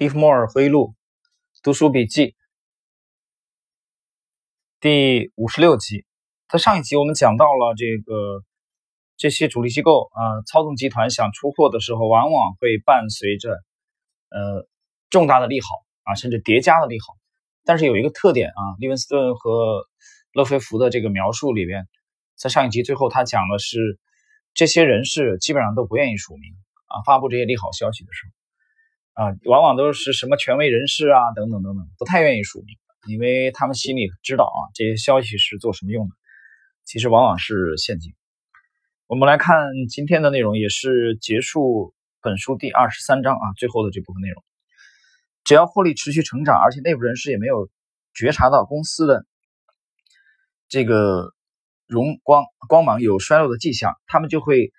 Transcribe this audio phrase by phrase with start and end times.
[0.00, 0.94] 利弗莫尔回忆录
[1.62, 2.34] 读书笔记
[4.80, 6.06] 第五十六集，
[6.48, 8.42] 在上一集我们讲到了这个
[9.18, 13.50] 这些主力机构啊，操纵集团想出货的时候，往往会伴随着
[14.30, 14.66] 呃
[15.10, 15.66] 重大的利好
[16.04, 17.18] 啊，甚至叠加的利好。
[17.66, 19.86] 但是有一个特点啊，利文斯顿和
[20.32, 21.86] 勒菲弗的这个描述里边，
[22.36, 24.00] 在上一集最后他讲的是，
[24.54, 26.54] 这些人士基本上都不愿意署名
[26.86, 28.39] 啊，发布这些利好消息的时候。
[29.20, 36.14] 啊，往往都是什么权威人士啊，等等等等，不太愿意署名，因为他们心里知道啊，这些消息是做什么用的，
[36.86, 38.14] 其实往往是陷阱。
[39.08, 41.92] 我们来看今天的内容，也是结束
[42.22, 44.42] 本书第二十三章啊，最后的这部分内容。
[45.44, 47.68] 只要获利持续成长，而且内部人士也没有
[48.14, 49.26] 觉察到公司的
[50.66, 51.34] 这个
[51.86, 54.72] 荣光光芒有衰落的迹象，他们就会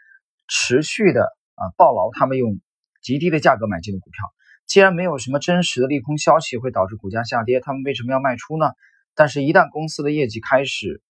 [0.47, 2.59] 持续的啊抱牢他们用。
[3.01, 4.31] 极低的价格买进的股票，
[4.67, 8.71] 既然没有什么真实的利空消息会导致股价下跌，他们为什么要卖出呢？
[9.13, 11.01] 但是，一旦公司的业绩开始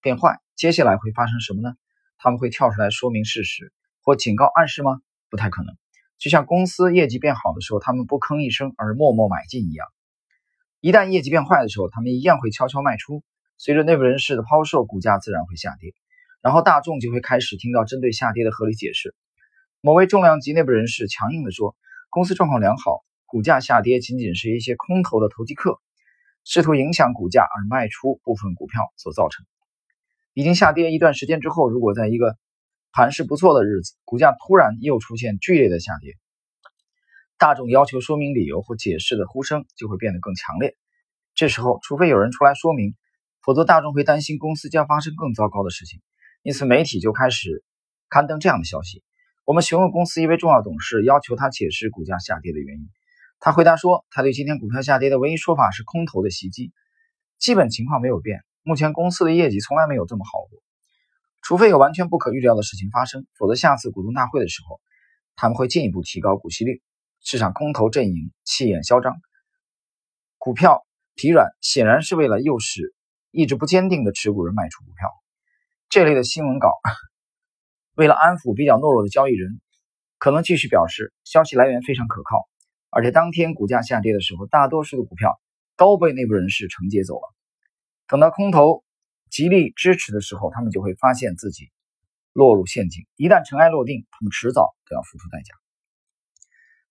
[0.00, 1.74] 变坏，接下来会发生什么呢？
[2.16, 5.00] 他们会跳出来说明事实或警告暗示吗？
[5.28, 5.76] 不太可能。
[6.16, 9.86] 就像公司业绩变好的时候，他们不吭一声而默默买进一样，
[10.80, 13.22] 一旦业绩变坏的时候，他们一样会悄悄卖出。
[13.58, 15.92] 随着内部人士的抛售，股价自然会下跌，
[16.40, 19.14] 然后大众就会开始听到针对下跌的合理解释。
[19.84, 21.76] 某位重量级内部人士强硬地说
[22.08, 25.78] ：“公司状况良好，股价下跌仅仅是一些空头的投机客
[26.42, 29.44] 试图影响股价而卖出部分股票所造成。
[30.32, 32.38] 已经下跌一段时间之后，如果在一个
[32.92, 36.14] 盘势不错的日子，股价突然又出现剧烈的下跌，
[37.36, 40.78] 大众要求说明理由或解释的呼声就会变得更强烈。
[41.34, 42.94] 这时候，除非有人出来说明，
[43.42, 46.00] 否则大众会担心公司将发生更糟糕的事情，
[46.42, 47.62] 因此媒体就开始
[48.08, 49.04] 刊登这样的消息。”
[49.44, 52.88] 我们询问公司一位重要董事，要求他解释股价下跌的原因。
[53.40, 56.72] 他回答说，他对今天股票下跌的唯一说法是空头的袭击，
[57.38, 58.40] 基本情况没有变。
[58.62, 60.62] 目前公司的业绩从来没有这么好过，
[61.42, 64.80] 除非有完全不可预料的事情发生，否则下次股东大会的时候，
[65.36, 66.80] 他们会进一步提高股息率。
[67.22, 69.14] 市场空头阵营气焰嚣张，
[70.38, 72.94] 股票疲软，显然是为了诱使
[73.30, 75.10] 意志不坚定的持股人卖出股票。
[75.90, 76.70] 这类的新闻稿。
[77.94, 79.60] 为了安抚比较懦弱的交易人，
[80.18, 82.48] 可能继续表示消息来源非常可靠，
[82.90, 85.40] 而且当天股价下跌的时候，大多数的股票
[85.76, 87.34] 都被内部人士承接走了。
[88.08, 88.82] 等到空头
[89.30, 91.70] 极力支持的时候，他们就会发现自己
[92.32, 93.06] 落入陷阱。
[93.14, 95.54] 一旦尘埃落定，他们迟早都要付出代价。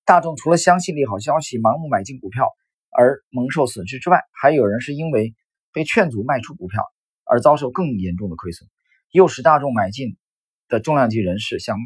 [0.06, 2.50] 大众除了相信利好消息盲目买进股票
[2.92, 5.36] 而蒙受损失之外，还有人是因为
[5.74, 6.86] 被劝阻卖出股票
[7.26, 8.70] 而遭受更严重的亏损，
[9.12, 10.18] 诱使大众买进。
[10.68, 11.78] 的重量级人士想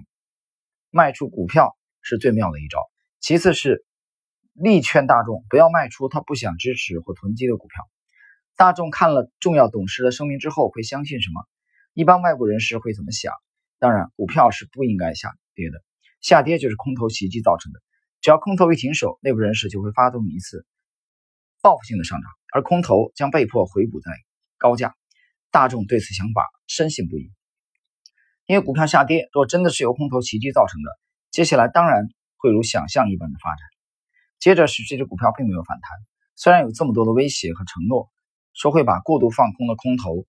[0.90, 2.80] 卖出股票是最妙的一招。
[3.20, 3.86] 其次是
[4.54, 7.84] 力劝大众不要卖出他不想支持或囤积的股票。
[8.56, 11.46] 大众看了重要董事的声明之后会相信什么？
[11.94, 13.34] 一般外部人士会怎么想？
[13.80, 15.84] 当然，股票是不应该下跌的，
[16.22, 17.80] 下跌就是空头袭击造成的。
[18.22, 20.66] 只要空头一停手，内部人士就会发动一次
[21.62, 24.12] 报复性的上涨，而空头将被迫回补在
[24.58, 24.96] 高价。
[25.52, 27.32] 大众对此想法深信不疑。
[28.48, 30.90] 因为股票下跌，若真的是由空头袭击造成的，
[31.32, 33.60] 接下来当然会如想象一般的发展。
[34.40, 35.92] 接着是这只股票并没有反弹，
[36.36, 38.10] 虽然有这么多的威胁和承诺，
[38.54, 40.26] 说会把过度放空的空头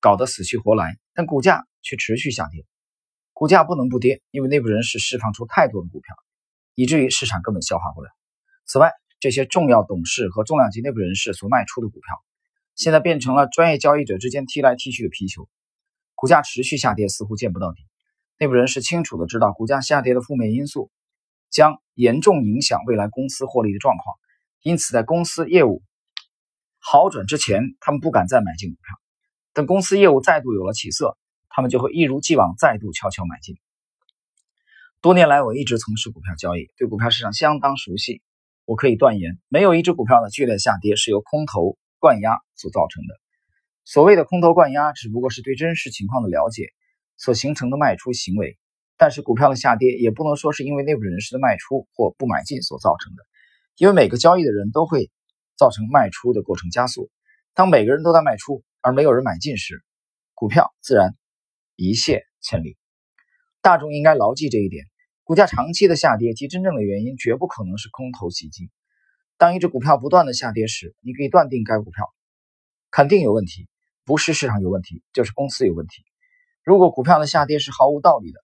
[0.00, 2.66] 搞得死去活来，但股价却持续下跌。
[3.32, 6.14] 股价不能不跌，因为内部人士释放出太多的股票，
[6.74, 8.10] 以至于市场根本消化不了。
[8.66, 12.22] 此外，这些重要董事和重量级内部人士所卖出的股票，
[12.76, 15.48] 现在变成了专业交易者之间踢来踢去的皮球。
[16.20, 17.78] 股价持续下跌，似乎见不到底。
[18.38, 20.90] 内部人士清楚的知道，股价下跌的负面因素
[21.48, 24.16] 将严重影响未来公司获利的状况，
[24.60, 25.82] 因此在公司业务
[26.78, 28.96] 好转之前，他们不敢再买进股票。
[29.54, 31.16] 等公司业务再度有了起色，
[31.48, 33.56] 他们就会一如既往再度悄悄买进。
[35.00, 38.20] 多年来，我一直从事股票交易，对股票市场相当熟悉。
[38.66, 43.18] 我可以断言，没有一只股票的剧烈下跌是由空头灌压所造成的。
[43.90, 46.68] 所谓的空头灌压，只不过是对真实情况的了解
[47.16, 48.56] 所形成的卖出行为。
[48.96, 53.24] 但是股票的下跌也不能说是因为内部人士的卖出或不买进所造成的，
[53.76, 55.10] 因为每个交易的人都会
[55.56, 57.10] 造成卖出的过程加速。
[57.52, 59.82] 当每个人都在卖出，而没有人买进时，
[60.34, 61.16] 股票自然
[61.74, 62.76] 一泻千里。
[63.60, 64.84] 大众应该牢记这一点：
[65.24, 68.70] 股价长期的下跌其真正的原因绝不可能是空头袭击。
[69.36, 72.08] 当一只股票不断的下跌时，你可以断定该股票
[72.92, 73.66] 肯定有问题。
[74.10, 76.02] 不是市场有问题，就是公司有问题。
[76.64, 78.40] 如果股票的下跌是毫无道理的，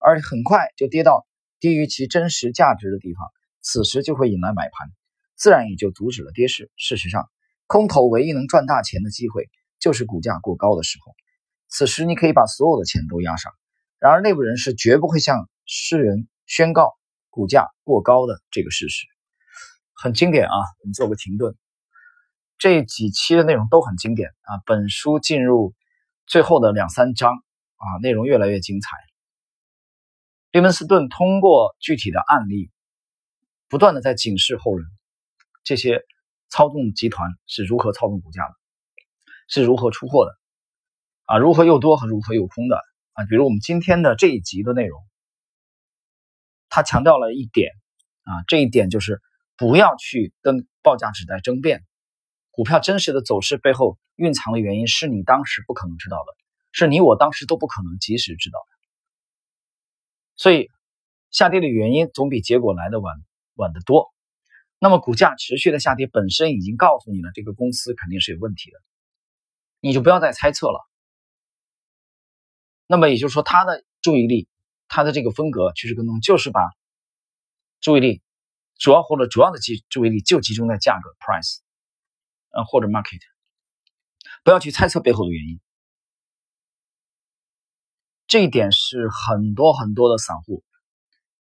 [0.00, 1.24] 而很快就跌到
[1.60, 3.28] 低于其真实价值的地方，
[3.60, 4.88] 此时就会引来买盘，
[5.36, 6.68] 自然也就阻止了跌势。
[6.76, 7.30] 事实上，
[7.68, 9.48] 空头唯一能赚大钱的机会
[9.78, 11.14] 就是股价过高的时候，
[11.68, 13.52] 此时你可以把所有的钱都押上。
[14.00, 16.92] 然而，内部人士绝不会向世人宣告
[17.30, 19.06] 股价过高的这个事实。
[19.94, 20.56] 很经典啊！
[20.82, 21.54] 我们做个停顿。
[22.58, 24.58] 这几期的内容都很经典啊！
[24.66, 25.74] 本书进入
[26.26, 27.32] 最后的两三章
[27.76, 28.90] 啊，内容越来越精彩。
[30.50, 32.70] 利文斯顿通过具体的案例，
[33.68, 34.86] 不断的在警示后人，
[35.62, 36.02] 这些
[36.48, 38.54] 操纵集团是如何操纵股价的，
[39.48, 40.36] 是如何出货的，
[41.26, 42.82] 啊，如何又多和如何又空的
[43.12, 43.24] 啊。
[43.26, 45.00] 比如我们今天的这一集的内容，
[46.68, 47.72] 他强调了一点
[48.24, 49.22] 啊，这一点就是。
[49.60, 51.84] 不要去跟报价纸在争辩，
[52.58, 56.34] 股票真实的走势背后蕴藏的原因是你当时不可能知道的，
[56.72, 58.78] 是你我当时都不可能及时知道的。
[60.34, 60.68] 所以，
[61.30, 63.14] 下跌的原因总比结果来的晚
[63.54, 64.12] 晚得多。
[64.80, 68.78] 那么，股价持续的下跌本身已经告诉你了，这个公司肯定是有问题的，
[69.78, 70.84] 你就不要再猜测了。
[72.88, 74.48] 那么也就是说，他的注意力，
[74.88, 76.68] 他的这个风格趋势跟踪，就是把
[77.80, 78.20] 注意力。
[78.80, 81.58] 主要或者主要的集注意力就集中在价格 price，
[82.50, 83.20] 呃或者 market，
[84.44, 85.60] 不要去猜测背后的原因。
[88.26, 90.62] 这一点是很多很多的散户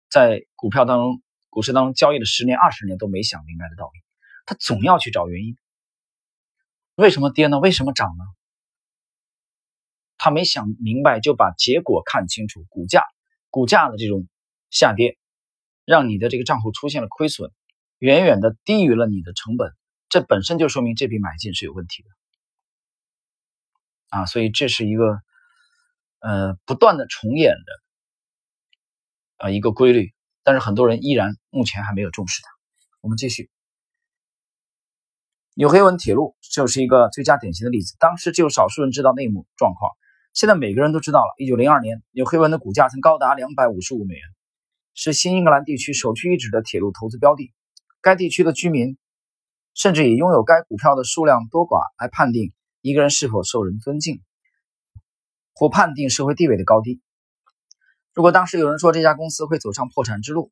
[0.09, 3.99] 在股票当中、股市当中交易了十年、二十年都没想明白的道理。
[4.45, 5.57] 他总要去找原因，
[6.95, 7.59] 为什么跌呢？
[7.59, 8.23] 为什么涨呢？
[10.17, 13.03] 他没想明白，就把结果看清楚，股价、
[13.49, 14.27] 股价的这种
[14.69, 15.17] 下跌。
[15.83, 17.49] 让你的这个账户出现了亏损，
[17.97, 19.73] 远远的低于了你的成本，
[20.09, 22.09] 这本身就说明这笔买进是有问题的
[24.09, 24.25] 啊！
[24.25, 25.21] 所以这是一个
[26.19, 30.13] 呃不断的重演的啊一个规律，
[30.43, 32.49] 但是很多人依然目前还没有重视它。
[33.01, 33.49] 我们继续，
[35.53, 37.95] 纽黑文铁路就是一个最佳典型的例子。
[37.99, 39.91] 当时只有少数人知道内幕状况，
[40.33, 41.33] 现在每个人都知道了。
[41.37, 44.23] 一九零二年，纽黑文的股价曾高达两百五十五美元。
[44.93, 47.53] 是新英格兰地区首屈一指的铁路投资标的。
[48.01, 48.97] 该地区的居民
[49.77, 52.51] 甚至以拥有该股票的数量多寡来判定
[52.81, 54.23] 一个人是否受人尊敬，
[55.53, 56.99] 或判定社会地位的高低。
[58.11, 60.51] 如果当时有人说这家公司会走上破产之路，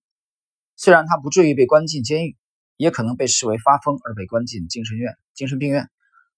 [0.75, 2.38] 虽然他不至于被关进监狱，
[2.77, 5.89] 也可能被视为发疯而被关进精神院、精神病院。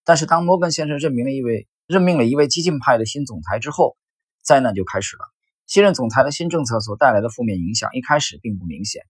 [0.06, 3.98] 但是当摩根先生任命了一位任命了一位激进派的新总裁之后，
[4.42, 5.26] 灾难就开始了。
[5.66, 9.02] 新任总裁的新政策所带来的负面影响一开始并不明显，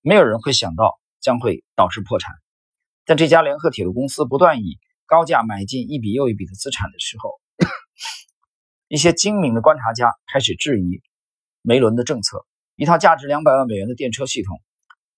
[0.00, 2.34] 没有人会想到将会导致破产。
[3.04, 7.30] 但这家联合铁路公司不断以高价买进一笔又一笔的资产的时候，
[8.88, 11.02] 一些精明的观察家开始质疑
[11.62, 12.44] 梅伦的政策。
[12.76, 14.60] 一套价值两百万美元的电车系统，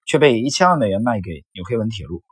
[0.05, 2.23] 却被一千万美元卖给纽黑文铁路，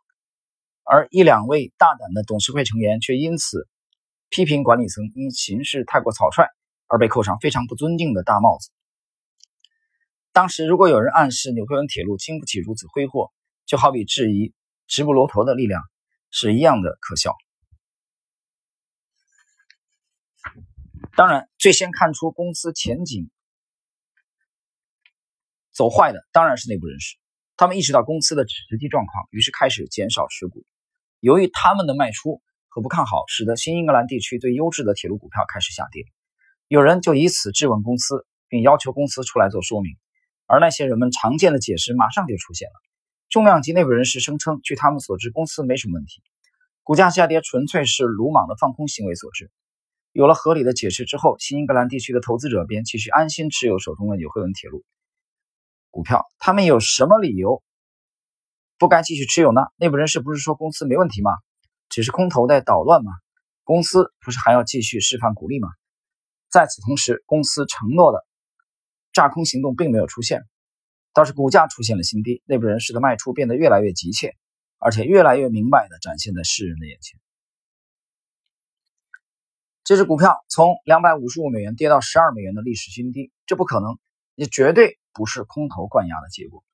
[0.82, 3.66] 而一两位大胆的董事会成员却因此
[4.28, 6.46] 批评管理层因行事太过草率。
[6.86, 8.70] 而被扣上非常不尊敬的大帽子。
[10.32, 13.32] 当时，如果有人暗示纽黑文铁路经不起如此挥霍，
[13.64, 14.52] 就好比质疑
[14.86, 15.82] 直布罗陀的力量，
[16.30, 17.34] 是一样的可笑。
[21.16, 23.30] 当然，最先看出公司前景
[25.72, 27.16] 走坏的当然是内部人士，
[27.56, 30.64] 他们意识到公司的实际状况，于是开始减少持股。
[31.20, 36.04] 由于他们的卖出和不看好，使得新英格兰地区最优质的铁路股票开始下跌。
[36.66, 39.96] 有人就以此质问公司，并要求公司出来做说明，
[40.46, 42.74] 而那些人们常见的解释马上就出现了。
[43.34, 46.22] 重量级内部人士声称，据他们所知，公司没什么问题，
[46.84, 49.50] 股价下跌纯粹是鲁莽的放空行为所致。
[50.12, 54.84] 有了合理的解释之后，新英格兰地区的投资者便继续安心持有手中的纽黑文铁路
[55.90, 56.24] 股票。
[56.38, 57.60] 他们有什么理由
[58.78, 59.62] 不该继续持有呢？
[59.78, 61.32] 内部人士不是说公司没问题吗？
[61.88, 63.10] 只是空头在捣乱吗？
[63.64, 65.70] 公司不是还要继续释放股利吗？
[66.52, 68.24] 在此同时，公司承诺的
[69.12, 70.44] 炸空行动并没有出现，
[71.14, 72.42] 倒是股价出现了新低。
[72.44, 74.34] 内部人士的卖出变得越来越急切，
[74.78, 77.18] 而且越来越明白地展现在世人的眼前。
[79.84, 83.98] 这只股票从两百五十五美元跌到十二美元的历史新低，这不可能，
[84.34, 86.64] 也绝对不是空头灌压的结果。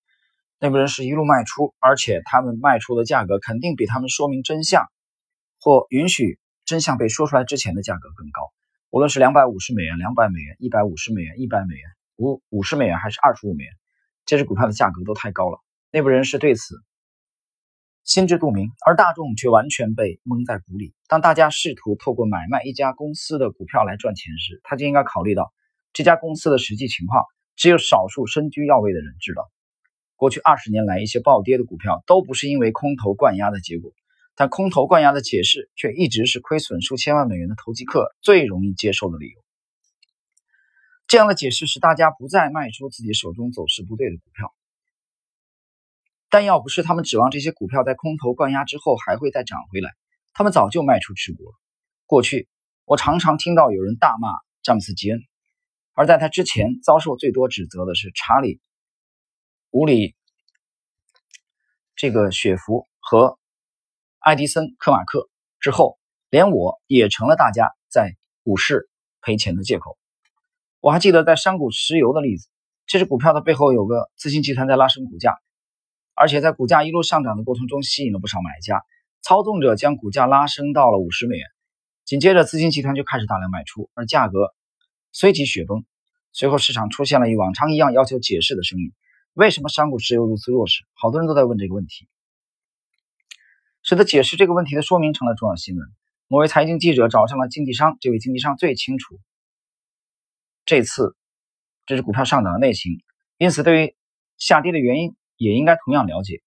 [0.60, 4.86] 内部人士一路卖出，而且他们卖出的价格肯定比他们说明真相
[5.58, 8.52] 或允许真相被说出来之前的价格更高。
[8.90, 13.72] 无论是两百五十美元、两百美元、一百五十美元、一百美元、五五十美元，还是二十五美元，
[14.30, 15.58] 这只股票的价格都太高了。
[15.90, 16.76] 内部人士对此
[18.04, 20.94] 心知肚明，而大众却完全被蒙在鼓里。
[21.08, 25.52] 当大家试图透过买卖一家公司的股票来赚钱时，他就应该考虑到
[25.92, 27.24] 这家公司的实际情况。
[27.56, 29.50] 只有少数身居要位的人知道，
[30.14, 33.90] 过去二十年来一些暴跌的股票都不是因为空头灌压的结果，
[34.36, 39.40] 但空头灌压的解释却一直是亏损数千万美元的投机客最容易接受的理由。
[41.10, 44.54] 这样的解释使大家不再卖出自己手中走势不对的股票。
[46.28, 49.90] 但要不是他们指望这些股票在空头灌压之后还会再涨回来，
[50.32, 51.52] 他们早就卖出持股了。
[52.06, 52.48] 过去，
[52.84, 54.28] 我常常听到有人大骂
[54.62, 55.18] 詹姆斯·吉恩，
[55.94, 58.54] 而在他之前遭受最多指责的是查理·
[59.70, 60.14] 伍里、
[61.96, 63.36] 这个雪弗和
[64.20, 65.28] 爱迪生·科马克。
[65.58, 65.98] 之后，
[66.28, 68.14] 连我也成了大家在
[68.44, 68.88] 股市
[69.20, 69.98] 赔钱的借口。
[70.80, 72.48] 我还记得在山谷石油的例子，
[72.86, 75.38] 这只股票的背后有个资金集团在拉升股价。
[76.14, 78.82] 而且在股价一路上涨的过程中，吸引了不少买家，
[79.22, 81.46] 操纵者将股价拉升到了五十美元，
[82.04, 84.54] 紧接着资金集团就开始大量卖出，而价格
[85.12, 85.84] 随即雪崩。
[86.32, 88.92] 随后市场出现了与往常一样要求解释的声音：
[89.32, 90.84] 为什么山谷石油如此弱势？
[90.92, 92.06] 好多人都在问这个问题，
[93.82, 95.86] 使得解释这个问题的说明成了重要新闻。
[96.28, 99.18] 某位财经记者找上了经纪商，这位经纪商最清楚
[100.70, 101.16] 这次
[101.84, 103.02] 这只股票上涨的内情，
[103.38, 103.96] 因此对于
[104.38, 105.16] 下跌的原因。
[105.36, 106.42] 也应该同样了解。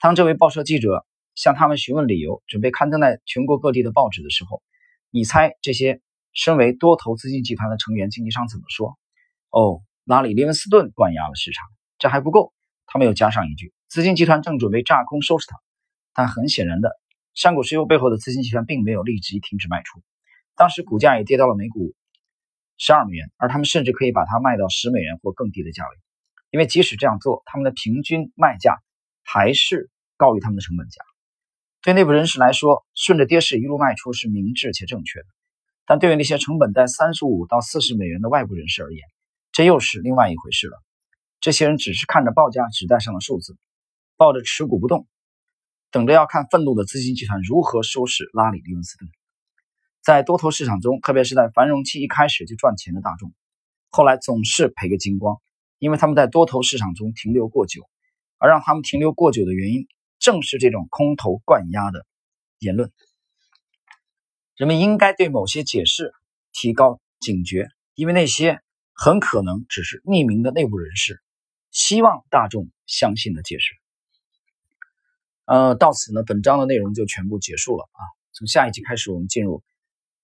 [0.00, 1.04] 当这位报社记者
[1.34, 4.62] 向他们询问理由，准备刊登在全国各地的报纸的时候，
[5.10, 6.00] 你猜这些
[6.32, 8.98] 身为多头资金集团的成员经纪商怎么说？
[9.50, 11.66] 哦，拉里·利文斯顿关押了市场，
[11.98, 12.54] 这还不够，
[12.86, 15.58] 他们又加上一句：资金集团正准备炸空收拾它。
[16.14, 16.98] 但很显然的，
[17.34, 20.00] 山谷石油背后的资金集团并没有立即停止卖出，
[20.56, 21.92] 当时股价也跌到了每股
[22.78, 25.96] 十二美元，而他们甚至可以把它卖到十美元或更低的价位。
[26.50, 28.78] 因为即使这样做，他们的平均卖价
[29.22, 31.02] 还是高于他们的成本价。
[31.82, 35.26] 对内部人士来说，顺着跌势一路卖出是明智且正确的；
[35.86, 39.02] 但对于那些成本在三十五到四十美元的外部人士而言，
[39.52, 40.82] 这又是另外一回事了。
[41.40, 43.56] 这些人只是看着报价纸带上的数字，
[44.16, 45.06] 抱着持股不动，
[45.90, 49.08] 等着要看愤怒的资金集团如何收拾拉里·利文斯顿。
[50.08, 53.34] 在多头市场中，特别是在繁荣期一开始就赚钱的大众，
[53.90, 55.36] 后来总是赔个精光。
[55.78, 57.82] 因为他们在多头市场中停留过久，
[58.38, 59.86] 而让他们停留过久的原因，
[60.18, 62.06] 正是这种空头灌压的
[62.58, 62.90] 言论。
[64.56, 66.14] 人们应该对某些解释
[66.54, 68.62] 提高警觉，因为那些
[68.94, 71.20] 很可能只是匿名的内部人士
[71.70, 73.74] 希望大众相信的解释。
[75.44, 78.00] 呃，到此呢，本章的内容就全部结束了啊。
[78.32, 79.62] 从下一集开始，我们进入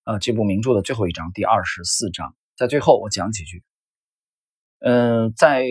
[0.04, 2.36] 呃这部名著的最后一章，第二十四章。
[2.56, 3.64] 在最后，我讲几句。
[4.78, 5.66] 嗯，在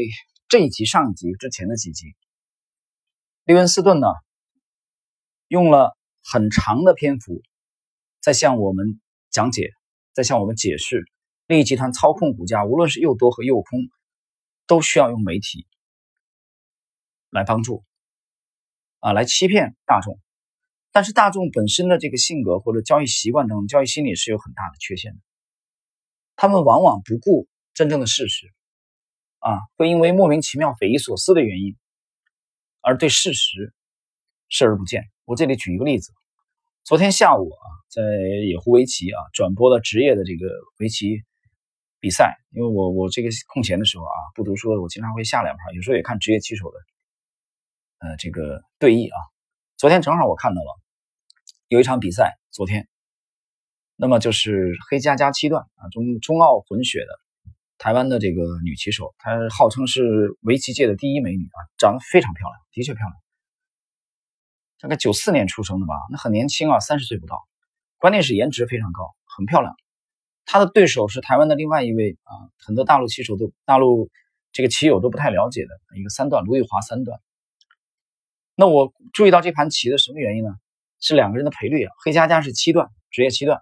[0.47, 2.15] 这一集、上一集之前的几集，
[3.45, 4.07] 利文斯顿呢
[5.47, 7.43] 用了很长的篇幅
[8.21, 8.99] 在向我们
[9.29, 9.69] 讲解，
[10.13, 11.05] 在向我们解释
[11.45, 13.81] 利益集团操控股价，无论是诱多和诱空，
[14.65, 15.67] 都需要用媒体
[17.29, 17.83] 来帮助
[18.99, 20.19] 啊，来欺骗大众。
[20.93, 25.19] 但是大众本身的这个性格或者交易习惯等交易心理是有很大的缺陷的，
[26.37, 28.47] 他们往往不顾真正的事实。
[29.39, 31.75] 啊，会因为莫名其妙、匪夷所思的原因，
[32.79, 33.73] 而对事实
[34.47, 35.03] 视而不见。
[35.25, 36.13] 我这里举一个例子：
[36.85, 38.01] 昨天下午啊，在
[38.47, 40.47] 野狐围棋啊转播了职业的这个
[40.77, 41.23] 围棋
[41.99, 42.37] 比赛。
[42.51, 46.77] 因为我我这个空闲的时候啊，不读书，我经常会下两盘，有时候也看职业棋手的
[48.07, 49.32] 呃这个对弈啊。
[49.83, 50.79] 昨天正好我看到了
[51.67, 52.87] 有一场比赛，昨天，
[53.97, 57.07] 那么就是黑加加七段啊，中中澳混血的。
[57.77, 63.13] 台湾的这个女棋手，她号称是围棋界的第一美女啊，长得非常漂亮，的确漂亮。
[64.79, 67.41] 大概九四年出生的吧，那很年轻啊，三十岁不到。
[67.97, 69.75] 关键是颜值非常高，很漂亮。
[70.45, 72.31] 她的对手是台湾的另外一位啊，
[72.65, 74.09] 很多大陆棋手都大陆
[74.53, 77.19] 这个棋友都不太了解的一个三段卢玉华三段。
[78.55, 80.51] 那我注意到这盘棋的什么原因呢？
[80.99, 83.61] 是两个人的赔率啊，黑加加是七段，职业七段，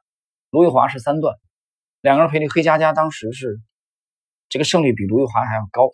[0.49, 1.35] 卢玉华是三段，
[2.01, 3.59] 两个人赔率，黑加加当时是。
[4.49, 5.93] 这个胜率比卢玉华还要高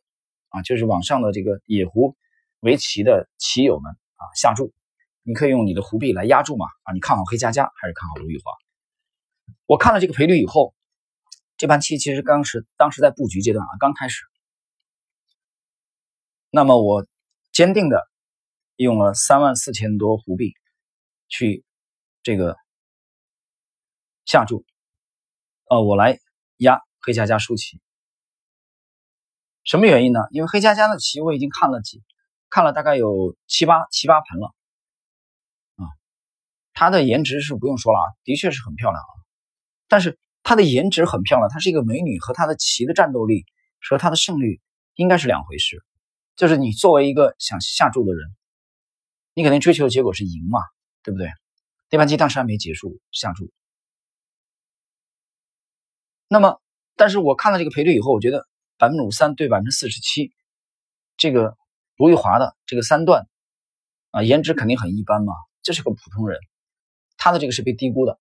[0.50, 0.63] 啊！
[0.63, 2.16] 就是网上的这个野狐
[2.62, 4.74] 围棋的棋友们啊，下注，
[5.22, 6.92] 你可以用你的胡币来压注嘛啊！
[6.92, 8.51] 你看好黑加加还是看好卢玉华？
[9.68, 10.74] 我看了这个赔率以后，
[11.56, 14.24] 这盘棋其实当时当时在布局阶段啊，刚开始。
[16.50, 17.06] 那么我
[17.51, 18.08] 坚定的
[18.77, 20.53] 用了三万四千多胡币
[21.27, 21.65] 去
[22.24, 22.55] 这个
[24.25, 24.65] 下注，
[25.69, 26.19] 呃，我来
[26.57, 27.81] 压黑加加输棋。
[29.63, 30.19] 什么原因呢？
[30.31, 32.03] 因为黑加加的棋我已经看了几，
[32.50, 34.53] 看了大概有七八七八盘了，
[35.75, 35.84] 啊，
[36.74, 39.12] 她的颜值是不用说了啊，的确是很漂亮啊。
[39.88, 43.46] 但是她的颜值很漂亮，她是一个美女，和她的棋的战斗力
[43.81, 44.62] 和她的胜率
[44.93, 45.84] 应该是两回事。
[46.36, 48.29] 就是你作为一个想下注的人，
[49.38, 50.60] 你肯定追求的结果是赢嘛，
[51.03, 51.29] 对不对？
[51.91, 53.51] 那盘棋当时还没结束，下注。
[56.27, 56.60] 那么，
[56.96, 58.48] 但是我看了这个赔率以后，我觉得
[58.79, 60.34] 百分之五三对百分之四十七，
[61.17, 61.56] 这个
[61.98, 63.27] 卢玉华的这个三段
[64.10, 66.39] 啊，颜值肯定很一般嘛，这是个普通人，
[67.15, 68.17] 他的这个是被低估的。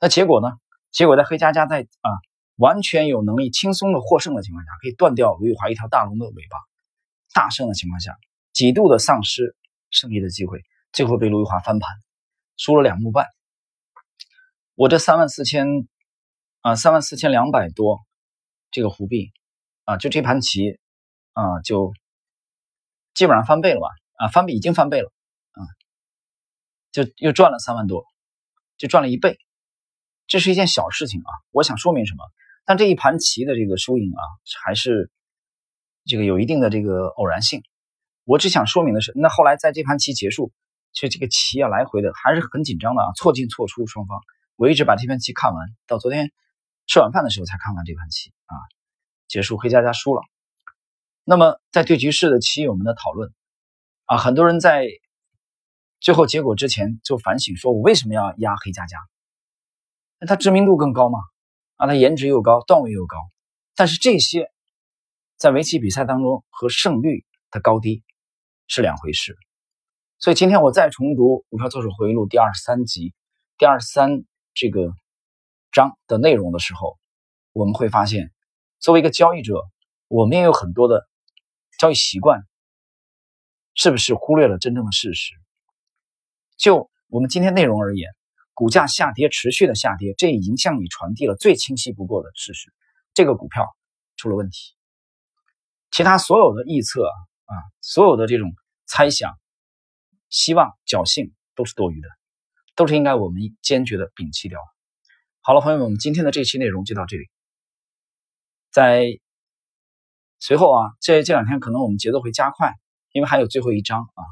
[0.00, 0.48] 那结果呢？
[0.92, 2.10] 结果在黑加加在啊
[2.54, 6.56] 完全有能力轻松的获胜的情况下，可以断掉卢玉华一条大龙的尾巴，
[7.34, 8.16] 大胜的情况下，
[8.56, 9.54] 几度的丧失
[9.90, 11.90] 胜利的机会，最后被卢玉华翻盘，
[12.56, 13.26] 输了两目半。
[14.74, 15.66] 我这三万四千
[16.62, 18.00] 啊三万四千两百多
[18.70, 19.30] 这个胡币
[19.84, 20.80] 啊，就这盘棋
[21.34, 21.92] 啊就
[23.12, 23.88] 基本上翻倍了吧？
[24.14, 25.12] 啊，翻倍已经翻倍了
[25.52, 25.60] 啊，
[26.92, 28.06] 就又赚了三万多，
[28.78, 29.38] 就赚了一倍。
[30.26, 32.24] 这是一件小事情啊，我想说明什么？
[32.64, 34.22] 但这一盘棋的这个输赢啊，
[34.64, 35.10] 还是
[36.06, 37.62] 这个有一定的这个偶然性。
[38.26, 40.52] 我只想说明的是，那后来在这盘棋结束，
[40.92, 44.20] 其实这个棋啊来回的还是很紧张的啊，错进错出双方。
[44.56, 46.32] 我一直把这盘棋看完，到昨天
[46.86, 48.54] 吃晚饭的时候才看完这盘棋啊，
[49.28, 50.22] 结束黑加加输了。
[51.22, 53.32] 那么在对局室的棋友们的讨论
[54.06, 54.88] 啊，很多人在
[56.00, 58.98] 最后结果之前就反省，说我为什么要压黑加加？
[60.18, 61.20] 那他知名度更高嘛？
[61.76, 63.16] 啊，他颜值又高，段位又高，
[63.76, 64.50] 但是这些
[65.36, 68.02] 在围棋比赛当中和胜率的高低
[68.66, 69.36] 是两回事。
[70.18, 73.14] 所以今天我再重读《股票作手回忆录》第二十三集、
[73.58, 74.92] 第二十三这个
[75.72, 76.98] 章的内容的时候，
[77.52, 78.32] 我们会发现，
[78.78, 79.62] 作为一个交易者，
[80.08, 81.06] 我们也有很多的
[81.78, 82.40] 交易习惯，
[83.74, 85.34] 是不是忽略了真正的事实？
[86.56, 88.10] 就我们今天内容而言。
[88.54, 92.72] 股价下跌，持续的下跌，这已经向你传递了最清晰不过的事实：
[93.12, 93.66] 这个股票
[94.16, 94.72] 出了问题。
[95.90, 97.06] 其他所有的预测
[97.46, 98.54] 啊，所有的这种
[98.86, 99.38] 猜想、
[100.28, 102.08] 希望、侥幸都是多余的，
[102.74, 104.60] 都是应该我们坚决的摒弃掉。
[105.40, 107.24] 好了，朋友们，我们今天的这期内容就到这里。
[108.70, 109.18] 在
[110.38, 112.74] 随后啊，这这两天可能我们节奏会加快，
[113.12, 114.22] 因为还有最后一章啊，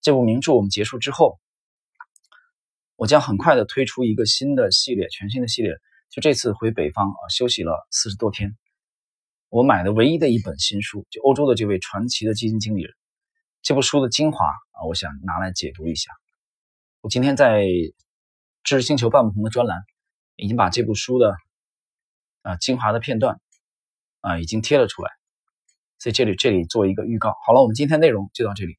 [0.00, 1.38] 这部名著我们结束之后。
[2.96, 5.72] 我将很快的推出一个新的系列，全新的系列。
[6.10, 8.56] 就这次回北方啊，休息了四十多天，
[9.50, 12.94] 我买的唯一的一本新书，就欧洲的这位传奇的基金经理人，
[13.62, 16.10] 这部书的精华啊，我想拿来解读一下。
[17.00, 17.64] 我今天在
[18.62, 19.78] 知识星球半不同的专栏，
[20.36, 21.34] 已经把这部书的
[22.42, 23.40] 啊精华的片段
[24.20, 25.10] 啊已经贴了出来，
[25.98, 27.34] 所以这里这里做一个预告。
[27.46, 28.76] 好了，我们今天内容就到这里。